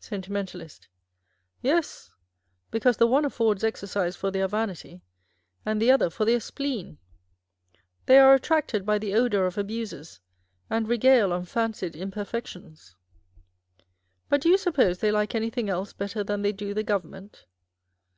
Sentimentalist. 0.00 0.88
Yes; 1.60 2.10
because 2.70 2.96
the 2.96 3.06
one 3.06 3.26
affords 3.26 3.62
exercise 3.62 4.16
for 4.16 4.30
their 4.30 4.48
vanity, 4.48 5.02
and 5.66 5.82
the 5.82 5.90
other 5.90 6.08
for 6.08 6.24
their 6.24 6.40
spleen. 6.40 6.96
They 8.06 8.16
are 8.18 8.32
attracted 8.32 8.86
by 8.86 8.96
the 8.98 9.12
odour 9.12 9.44
of 9.44 9.58
abuses, 9.58 10.20
and 10.70 10.88
regale 10.88 11.30
on 11.30 11.44
fancied 11.44 11.94
imperfections. 11.94 12.96
But 14.30 14.40
do 14.40 14.48
you 14.48 14.56
suppose 14.56 15.00
they 15.00 15.12
like 15.12 15.34
anything 15.34 15.68
else 15.68 15.92
better 15.92 16.24
than 16.24 16.40
they 16.40 16.52
do 16.52 16.72
the 16.72 16.82
Government 16.82 17.44